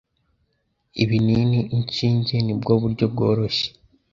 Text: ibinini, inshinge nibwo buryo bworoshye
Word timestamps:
ibinini, 1.03 1.59
inshinge 1.75 2.35
nibwo 2.45 2.71
buryo 2.81 3.05
bworoshye 3.13 3.67